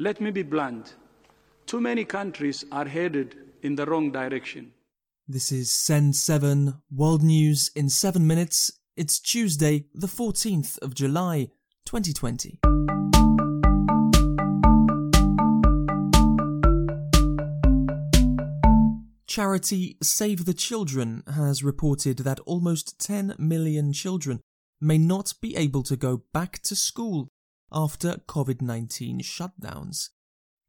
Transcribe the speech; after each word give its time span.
Let 0.00 0.20
me 0.20 0.30
be 0.30 0.44
blunt. 0.44 0.94
Too 1.66 1.80
many 1.80 2.04
countries 2.04 2.64
are 2.70 2.84
headed 2.84 3.34
in 3.64 3.74
the 3.74 3.84
wrong 3.84 4.12
direction. 4.12 4.70
This 5.26 5.50
is 5.50 5.72
Send 5.72 6.14
7 6.14 6.72
World 6.88 7.24
News 7.24 7.72
in 7.74 7.88
7 7.88 8.24
minutes. 8.24 8.70
It's 8.96 9.18
Tuesday, 9.18 9.86
the 9.92 10.06
14th 10.06 10.78
of 10.78 10.94
July, 10.94 11.48
2020. 11.84 12.60
Charity 19.26 19.96
Save 20.00 20.44
the 20.44 20.54
Children 20.54 21.24
has 21.34 21.64
reported 21.64 22.18
that 22.18 22.38
almost 22.46 23.00
10 23.00 23.34
million 23.36 23.92
children 23.92 24.38
may 24.80 24.96
not 24.96 25.34
be 25.42 25.56
able 25.56 25.82
to 25.82 25.96
go 25.96 26.22
back 26.32 26.62
to 26.62 26.76
school 26.76 27.28
after 27.72 28.20
COVID 28.26 28.62
19 28.62 29.20
shutdowns. 29.20 30.10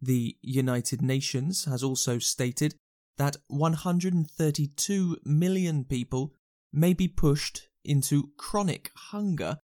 The 0.00 0.36
United 0.42 1.02
Nations 1.02 1.64
has 1.64 1.82
also 1.82 2.18
stated 2.18 2.74
that 3.16 3.36
132 3.48 5.18
million 5.24 5.84
people 5.84 6.34
may 6.72 6.92
be 6.92 7.08
pushed 7.08 7.68
into 7.84 8.30
chronic 8.36 8.90
hunger 8.94 9.58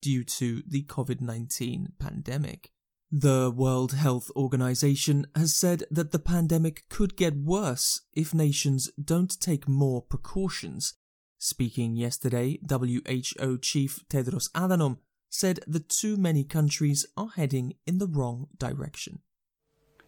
due 0.00 0.24
to 0.24 0.62
the 0.66 0.84
COVID 0.84 1.20
19 1.20 1.94
pandemic. 1.98 2.70
The 3.12 3.50
World 3.50 3.94
Health 3.94 4.30
Organization 4.36 5.26
has 5.34 5.52
said 5.56 5.82
that 5.90 6.12
the 6.12 6.20
pandemic 6.20 6.84
could 6.88 7.16
get 7.16 7.36
worse 7.36 8.02
if 8.14 8.32
nations 8.32 8.88
don't 9.02 9.40
take 9.40 9.66
more 9.68 10.00
precautions. 10.00 10.94
Speaking 11.36 11.96
yesterday, 11.96 12.60
WHO 12.68 13.58
Chief 13.58 14.04
Tedros 14.08 14.48
Adhanom 14.52 14.98
said 15.30 15.60
that 15.66 15.88
too 15.88 16.16
many 16.16 16.44
countries 16.44 17.06
are 17.16 17.30
heading 17.36 17.74
in 17.86 17.98
the 17.98 18.06
wrong 18.06 18.48
direction. 18.58 19.20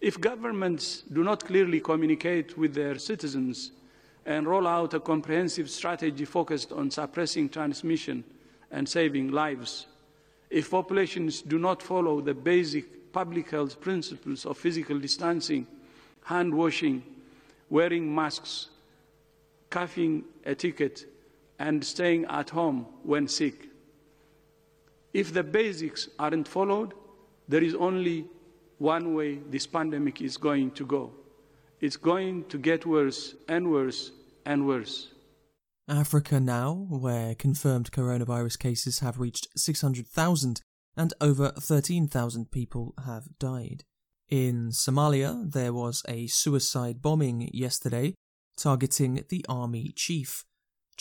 If 0.01 0.21
governments 0.21 1.05
do 1.13 1.23
not 1.23 1.45
clearly 1.45 1.81
communicate 1.81 2.59
with 2.59 2.75
their 2.75 2.99
citizens 2.99 3.71
and 4.27 4.47
roll 4.47 4.67
out 4.67 4.95
a 4.95 5.01
comprehensive 5.01 5.71
strategy 5.71 6.25
focused 6.25 6.73
on 6.73 6.91
suppressing 6.91 7.49
transmission 7.49 8.25
and 8.73 8.89
saving 8.89 9.31
lives, 9.31 9.87
if 10.51 10.71
populations 10.71 11.41
do 11.41 11.59
not 11.59 11.83
follow 11.83 12.21
the 12.21 12.35
basic 12.35 13.13
public 13.13 13.51
health 13.51 13.81
principles 13.81 14.45
of 14.45 14.59
physical 14.59 14.99
distancing, 14.99 15.67
hand 16.25 16.53
washing, 16.53 17.03
wearing 17.71 18.13
masks, 18.13 18.69
coughing 19.71 20.25
etiquette, 20.45 21.07
and 21.59 21.85
staying 21.85 22.25
at 22.27 22.51
home 22.51 22.87
when 23.05 23.29
sick. 23.29 23.69
If 25.13 25.33
the 25.33 25.43
basics 25.43 26.09
aren't 26.19 26.49
followed, 26.49 26.95
there 27.49 27.63
is 27.63 27.75
only 27.75 28.27
one 28.79 29.15
way 29.15 29.41
this 29.51 29.67
pandemic 29.67 30.23
is 30.23 30.37
going 30.37 30.71
to 30.73 30.87
go. 30.87 31.13
It's 31.81 31.97
going 31.97 32.45
to 32.49 32.59
get 32.59 32.87
worse 32.87 33.35
and 33.49 33.71
worse 33.71 34.13
and 34.47 34.67
worse. 34.67 35.13
Africa 35.89 36.41
now, 36.41 36.87
where 36.89 37.35
confirmed 37.35 37.93
coronavirus 37.93 38.59
cases 38.59 39.01
have 39.01 39.19
reached 39.19 39.49
600,000 39.57 40.61
and 40.97 41.13
over 41.21 41.51
13,000 41.51 42.51
people 42.51 42.95
have 43.05 43.25
died. 43.39 43.85
In 44.29 44.71
Somalia, 44.71 45.51
there 45.53 45.73
was 45.73 46.03
a 46.09 46.27
suicide 46.29 47.03
bombing 47.03 47.51
yesterday 47.53 48.15
targeting 48.57 49.25
the 49.29 49.45
army 49.49 49.93
chief. 49.95 50.45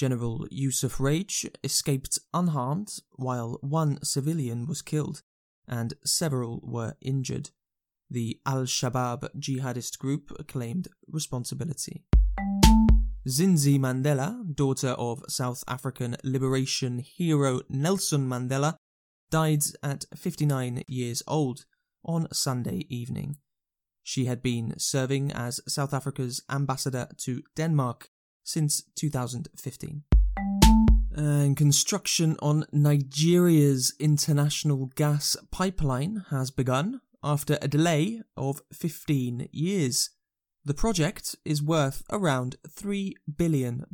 General 0.02 0.47
Yusuf 0.49 0.99
Rage 0.99 1.45
escaped 1.63 2.17
unharmed 2.33 2.91
while 3.11 3.59
one 3.61 4.03
civilian 4.03 4.66
was 4.66 4.81
killed 4.81 5.21
and 5.67 5.94
several 6.03 6.59
were 6.63 6.95
injured. 7.02 7.52
The 8.09 8.39
Al 8.44 8.63
Shabaab 8.63 9.29
jihadist 9.38 9.99
group 9.99 10.47
claimed 10.47 10.88
responsibility. 11.07 12.03
Zinzi 13.29 13.77
Mandela, 13.77 14.44
daughter 14.55 14.95
of 14.97 15.22
South 15.29 15.63
African 15.67 16.18
liberation 16.23 16.97
hero 16.97 17.62
Nelson 17.69 18.28
Mandela, 18.28 18.78
died 19.29 19.66
at 19.83 20.06
59 20.18 20.81
years 20.88 21.22
old 21.28 21.66
on 22.03 22.28
Sunday 22.33 22.88
evening. 22.89 23.38
She 24.01 24.25
had 24.25 24.41
been 24.41 24.73
serving 24.79 25.31
as 25.31 25.59
South 25.68 25.94
Africa's 25.94 26.41
ambassador 26.50 27.07
to 27.19 27.44
Denmark 27.56 28.09
since 28.44 28.84
2015. 28.96 30.03
And 31.13 31.57
construction 31.57 32.38
on 32.41 32.66
Nigeria's 32.72 33.94
international 34.00 34.88
gas 34.96 35.35
pipeline 35.52 36.25
has 36.29 36.51
begun 36.51 37.01
after 37.24 37.57
a 37.62 37.68
delay 37.68 38.22
of 38.38 38.62
15 38.74 39.50
years. 39.51 40.09
The 40.63 40.74
project 40.74 41.35
is 41.44 41.62
worth 41.62 42.03
around 42.12 42.56
$3 42.68 43.13
billion. 43.35 43.85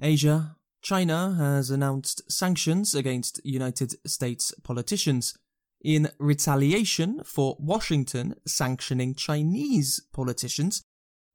Asia. 0.00 0.56
China 0.82 1.34
has 1.38 1.70
announced 1.70 2.30
sanctions 2.30 2.94
against 2.94 3.40
United 3.42 3.94
States 4.06 4.52
politicians 4.62 5.34
in 5.82 6.10
retaliation 6.18 7.22
for 7.24 7.56
Washington 7.58 8.34
sanctioning 8.46 9.14
Chinese 9.14 10.02
politicians 10.12 10.84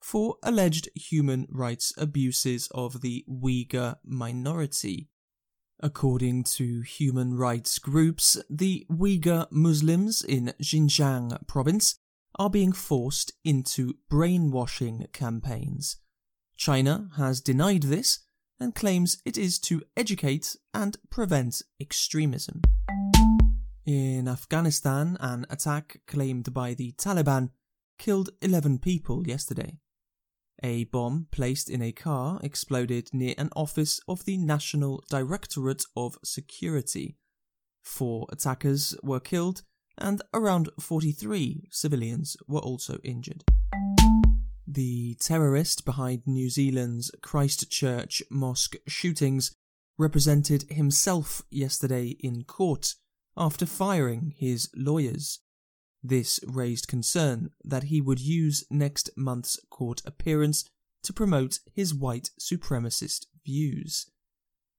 for 0.01 0.37
alleged 0.43 0.89
human 0.95 1.47
rights 1.49 1.93
abuses 1.97 2.67
of 2.71 3.01
the 3.01 3.25
Uyghur 3.29 3.97
minority. 4.03 5.09
According 5.81 6.43
to 6.55 6.81
human 6.81 7.37
rights 7.37 7.79
groups, 7.79 8.37
the 8.49 8.85
Uyghur 8.91 9.47
Muslims 9.51 10.21
in 10.21 10.53
Xinjiang 10.61 11.47
province 11.47 11.95
are 12.37 12.49
being 12.49 12.71
forced 12.71 13.33
into 13.43 13.95
brainwashing 14.09 15.07
campaigns. 15.13 15.97
China 16.57 17.09
has 17.15 17.39
denied 17.39 17.83
this 17.83 18.19
and 18.59 18.75
claims 18.75 19.21
it 19.25 19.37
is 19.37 19.57
to 19.59 19.81
educate 19.95 20.55
and 20.73 20.97
prevent 21.09 21.61
extremism. 21.79 22.61
In 23.85 24.27
Afghanistan, 24.27 25.17
an 25.19 25.45
attack 25.49 26.01
claimed 26.05 26.53
by 26.53 26.73
the 26.73 26.91
Taliban 26.93 27.51
killed 27.97 28.29
11 28.41 28.79
people 28.79 29.25
yesterday. 29.25 29.79
A 30.61 30.83
bomb 30.85 31.27
placed 31.31 31.69
in 31.69 31.81
a 31.81 31.91
car 31.91 32.39
exploded 32.43 33.09
near 33.13 33.33
an 33.37 33.49
office 33.55 34.01
of 34.07 34.25
the 34.25 34.37
National 34.37 35.03
Directorate 35.09 35.83
of 35.95 36.17
Security. 36.23 37.15
Four 37.81 38.27
attackers 38.29 38.95
were 39.01 39.19
killed 39.19 39.63
and 39.97 40.21
around 40.33 40.69
43 40.79 41.67
civilians 41.71 42.37
were 42.47 42.59
also 42.59 42.99
injured. 43.03 43.43
The 44.67 45.15
terrorist 45.19 45.85
behind 45.85 46.23
New 46.25 46.49
Zealand's 46.49 47.11
Christchurch 47.21 48.21
mosque 48.29 48.75
shootings 48.87 49.55
represented 49.97 50.63
himself 50.69 51.41
yesterday 51.49 52.15
in 52.19 52.43
court 52.43 52.95
after 53.35 53.65
firing 53.65 54.33
his 54.37 54.69
lawyers. 54.75 55.39
This 56.01 56.39
raised 56.47 56.87
concern 56.87 57.49
that 57.63 57.83
he 57.83 57.99
would 57.99 58.19
use 58.19 58.63
next 58.69 59.09
month's 59.17 59.59
court 59.69 60.01
appearance 60.05 60.65
to 61.03 61.13
promote 61.13 61.59
his 61.73 61.93
white 61.93 62.29
supremacist 62.39 63.25
views. 63.45 64.09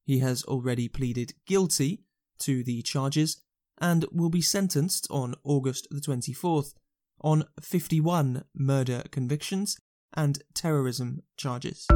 He 0.05 0.21
has 0.21 0.45
already 0.45 0.89
pleaded 0.89 1.35
guilty 1.47 2.05
to 2.41 2.65
the 2.65 2.83
charges 2.83 3.43
and 3.79 4.05
will 4.13 4.31
be 4.31 4.43
sentenced 4.43 5.07
on 5.11 5.35
August 5.45 5.87
the 5.91 6.01
24th 6.01 6.75
on 7.21 7.45
51 7.61 8.45
murder 8.55 9.03
convictions 9.11 9.77
and 10.15 10.43
terrorism 10.55 11.23
charges. 11.37 11.87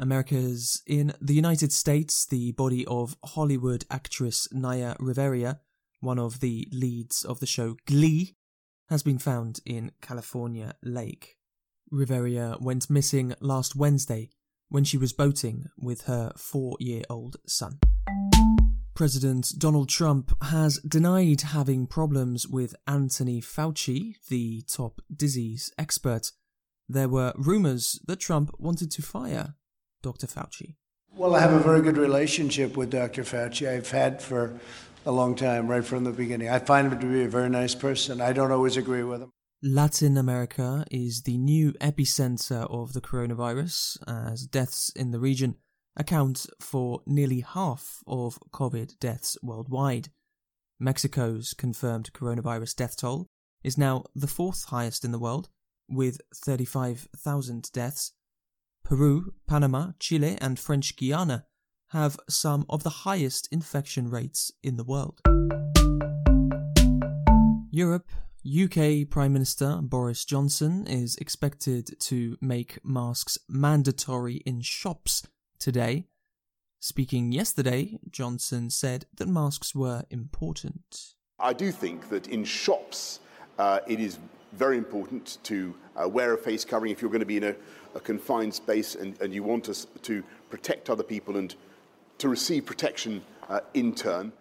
Americas 0.00 0.82
in 0.86 1.12
the 1.20 1.34
United 1.34 1.72
States, 1.72 2.26
the 2.26 2.52
body 2.52 2.86
of 2.86 3.16
Hollywood 3.24 3.84
actress 3.90 4.48
Naya 4.52 4.96
Rivera 4.98 5.60
one 6.00 6.18
of 6.18 6.40
the 6.40 6.68
leads 6.72 7.24
of 7.24 7.40
the 7.40 7.46
show 7.46 7.76
Glee, 7.86 8.36
has 8.88 9.02
been 9.02 9.18
found 9.18 9.60
in 9.66 9.92
California 10.00 10.74
Lake. 10.82 11.36
Rivera 11.90 12.56
went 12.60 12.90
missing 12.90 13.34
last 13.40 13.76
Wednesday 13.76 14.30
when 14.68 14.84
she 14.84 14.98
was 14.98 15.12
boating 15.12 15.66
with 15.78 16.02
her 16.02 16.32
four 16.36 16.76
year 16.80 17.02
old 17.08 17.36
son. 17.46 17.78
President 18.94 19.52
Donald 19.58 19.88
Trump 19.88 20.36
has 20.42 20.78
denied 20.78 21.42
having 21.42 21.86
problems 21.86 22.48
with 22.48 22.74
Anthony 22.86 23.40
Fauci, 23.40 24.16
the 24.28 24.62
top 24.62 25.00
disease 25.14 25.72
expert. 25.78 26.32
There 26.88 27.08
were 27.08 27.32
rumors 27.36 28.00
that 28.06 28.18
Trump 28.18 28.50
wanted 28.58 28.90
to 28.90 29.02
fire 29.02 29.54
Dr. 30.02 30.26
Fauci. 30.26 30.74
Well, 31.14 31.34
I 31.34 31.40
have 31.40 31.52
a 31.52 31.60
very 31.60 31.80
good 31.80 31.96
relationship 31.96 32.76
with 32.76 32.90
Dr. 32.90 33.22
Fauci. 33.22 33.68
I've 33.68 33.90
had 33.90 34.20
for 34.20 34.58
a 35.08 35.10
long 35.10 35.34
time, 35.34 35.66
right 35.68 35.84
from 35.84 36.04
the 36.04 36.12
beginning. 36.12 36.50
I 36.50 36.58
find 36.58 36.92
him 36.92 37.00
to 37.00 37.06
be 37.06 37.24
a 37.24 37.28
very 37.28 37.48
nice 37.48 37.74
person. 37.74 38.20
I 38.20 38.34
don't 38.34 38.52
always 38.52 38.76
agree 38.76 39.02
with 39.02 39.22
him. 39.22 39.32
Latin 39.62 40.18
America 40.18 40.84
is 40.90 41.22
the 41.22 41.38
new 41.38 41.72
epicenter 41.80 42.70
of 42.70 42.92
the 42.92 43.00
coronavirus, 43.00 43.96
as 44.06 44.46
deaths 44.46 44.92
in 44.94 45.10
the 45.10 45.18
region 45.18 45.56
account 45.96 46.46
for 46.60 47.00
nearly 47.06 47.40
half 47.40 48.02
of 48.06 48.38
COVID 48.52 48.98
deaths 49.00 49.38
worldwide. 49.42 50.10
Mexico's 50.78 51.54
confirmed 51.54 52.12
coronavirus 52.12 52.76
death 52.76 52.98
toll 52.98 53.26
is 53.64 53.78
now 53.78 54.04
the 54.14 54.26
fourth 54.26 54.64
highest 54.64 55.06
in 55.06 55.10
the 55.10 55.18
world, 55.18 55.48
with 55.88 56.20
35,000 56.34 57.72
deaths. 57.72 58.12
Peru, 58.84 59.32
Panama, 59.48 59.92
Chile, 59.98 60.36
and 60.38 60.58
French 60.58 60.96
Guiana 60.96 61.46
have 61.90 62.18
some 62.28 62.64
of 62.68 62.82
the 62.82 62.90
highest 62.90 63.48
infection 63.50 64.10
rates 64.10 64.52
in 64.62 64.76
the 64.76 64.84
world. 64.84 65.20
Europe 67.70 68.10
UK 68.46 69.08
Prime 69.08 69.32
Minister 69.32 69.78
Boris 69.82 70.24
Johnson 70.24 70.86
is 70.86 71.16
expected 71.16 71.98
to 72.00 72.38
make 72.40 72.78
masks 72.84 73.36
mandatory 73.48 74.36
in 74.46 74.60
shops 74.60 75.26
today. 75.58 76.06
Speaking 76.80 77.32
yesterday, 77.32 77.98
Johnson 78.10 78.70
said 78.70 79.06
that 79.16 79.28
masks 79.28 79.74
were 79.74 80.04
important. 80.10 81.14
I 81.40 81.52
do 81.52 81.72
think 81.72 82.08
that 82.08 82.28
in 82.28 82.44
shops 82.44 83.20
uh, 83.58 83.80
it 83.86 84.00
is 84.00 84.18
very 84.52 84.78
important 84.78 85.38
to 85.42 85.74
uh, 85.96 86.08
wear 86.08 86.32
a 86.34 86.38
face 86.38 86.64
covering 86.64 86.92
if 86.92 87.02
you're 87.02 87.10
going 87.10 87.20
to 87.20 87.26
be 87.26 87.36
in 87.36 87.44
a, 87.44 87.54
a 87.94 88.00
confined 88.00 88.54
space 88.54 88.94
and, 88.94 89.20
and, 89.20 89.34
you 89.34 89.42
want 89.42 89.68
us 89.68 89.86
to 90.02 90.22
protect 90.48 90.88
other 90.88 91.02
people 91.02 91.36
and 91.36 91.54
to 92.18 92.28
receive 92.28 92.66
protection 92.66 93.22
uh, 93.48 93.60
in 93.74 93.94
turn. 93.94 94.32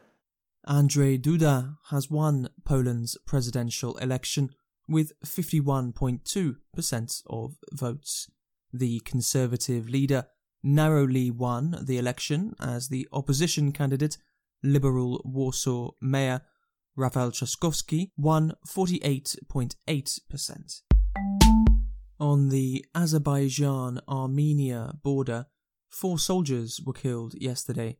Andrzej 0.67 1.21
Duda 1.21 1.77
has 1.91 2.09
won 2.11 2.49
Poland's 2.65 3.17
presidential 3.25 3.95
election 3.97 4.49
with 4.87 5.11
51.2% 5.25 7.23
of 7.27 7.55
votes. 7.71 8.29
The 8.73 8.99
conservative 9.01 9.87
leader 9.89 10.25
narrowly 10.63 11.29
won 11.31 11.77
the 11.81 11.97
election 11.97 12.53
as 12.59 12.89
the 12.89 13.07
opposition 13.13 13.71
candidate, 13.71 14.17
Liberal 14.61 15.21
Warsaw 15.23 15.91
Mayor 16.01 16.41
Rafał 16.97 17.31
Trzaskowski, 17.31 18.11
won 18.17 18.53
48.8%. 18.67 20.81
On 22.19 22.49
the 22.49 22.83
Azerbaijan 22.95 24.01
Armenia 24.07 24.95
border, 25.03 25.45
four 25.89 26.19
soldiers 26.19 26.81
were 26.85 26.93
killed 26.93 27.33
yesterday 27.39 27.97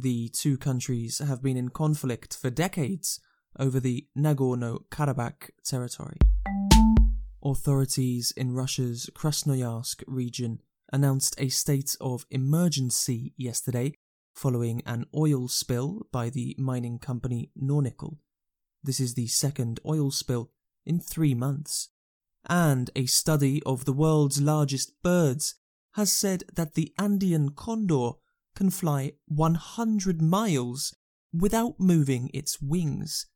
the 0.00 0.28
two 0.28 0.56
countries 0.56 1.18
have 1.18 1.42
been 1.42 1.56
in 1.56 1.70
conflict 1.70 2.36
for 2.36 2.50
decades 2.50 3.20
over 3.58 3.80
the 3.80 4.06
Nagorno 4.16 4.84
Karabakh 4.90 5.50
territory. 5.64 6.18
Authorities 7.42 8.32
in 8.36 8.52
Russia's 8.52 9.10
Krasnoyarsk 9.14 10.04
region 10.06 10.60
announced 10.92 11.34
a 11.38 11.48
state 11.48 11.96
of 12.00 12.26
emergency 12.30 13.34
yesterday 13.36 13.94
following 14.34 14.82
an 14.86 15.04
oil 15.16 15.48
spill 15.48 16.06
by 16.12 16.30
the 16.30 16.54
mining 16.58 16.98
company 16.98 17.50
Nornickel. 17.60 18.18
This 18.82 19.00
is 19.00 19.14
the 19.14 19.26
second 19.26 19.80
oil 19.84 20.10
spill 20.10 20.50
in 20.86 21.00
three 21.00 21.34
months. 21.34 21.88
And 22.48 22.90
a 22.94 23.06
study 23.06 23.60
of 23.66 23.84
the 23.84 23.92
world's 23.92 24.40
largest 24.40 25.02
birds 25.02 25.56
has 25.98 26.12
said 26.12 26.44
that 26.54 26.74
the 26.74 26.92
Andean 26.96 27.48
condor 27.48 28.10
can 28.54 28.70
fly 28.70 29.10
100 29.26 30.22
miles 30.22 30.94
without 31.32 31.74
moving 31.80 32.30
its 32.32 32.62
wings. 32.62 33.26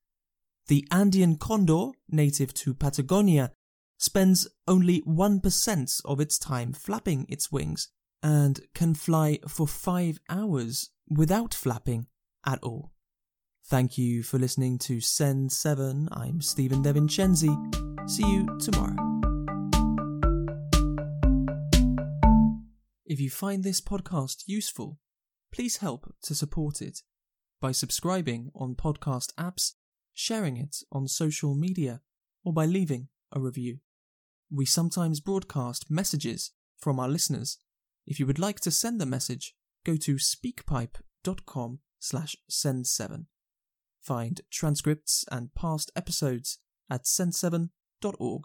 The 0.68 0.86
Andean 0.92 1.38
condor, 1.38 1.90
native 2.08 2.54
to 2.54 2.72
Patagonia, 2.72 3.50
spends 3.98 4.46
only 4.68 5.02
1% 5.02 6.00
of 6.04 6.20
its 6.20 6.38
time 6.38 6.72
flapping 6.72 7.26
its 7.28 7.50
wings 7.50 7.88
and 8.22 8.60
can 8.76 8.94
fly 8.94 9.40
for 9.48 9.66
5 9.66 10.20
hours 10.28 10.90
without 11.10 11.52
flapping 11.54 12.06
at 12.46 12.62
all. 12.62 12.92
Thank 13.66 13.98
you 13.98 14.22
for 14.22 14.38
listening 14.38 14.78
to 14.86 15.00
Send 15.00 15.50
7. 15.50 16.08
I'm 16.12 16.40
Stephen 16.40 16.84
DeVincenzi. 16.84 18.08
See 18.08 18.30
you 18.30 18.46
tomorrow. 18.60 19.21
If 23.04 23.18
you 23.20 23.30
find 23.30 23.64
this 23.64 23.80
podcast 23.80 24.44
useful, 24.46 24.98
please 25.52 25.78
help 25.78 26.14
to 26.22 26.34
support 26.34 26.80
it 26.80 27.00
by 27.60 27.72
subscribing 27.72 28.50
on 28.54 28.74
podcast 28.74 29.32
apps, 29.34 29.72
sharing 30.14 30.56
it 30.56 30.76
on 30.92 31.08
social 31.08 31.54
media, 31.54 32.00
or 32.44 32.52
by 32.52 32.66
leaving 32.66 33.08
a 33.32 33.40
review. 33.40 33.78
We 34.50 34.66
sometimes 34.66 35.20
broadcast 35.20 35.90
messages 35.90 36.52
from 36.78 37.00
our 37.00 37.08
listeners. 37.08 37.58
If 38.06 38.20
you 38.20 38.26
would 38.26 38.38
like 38.38 38.60
to 38.60 38.70
send 38.70 39.00
a 39.02 39.06
message, 39.06 39.54
go 39.84 39.96
to 39.96 40.16
speakpipe.com 40.16 41.78
slash 41.98 42.36
send7. 42.50 43.26
Find 44.00 44.40
transcripts 44.50 45.24
and 45.30 45.54
past 45.54 45.90
episodes 45.96 46.58
at 46.90 47.04
send7.org. 47.04 48.42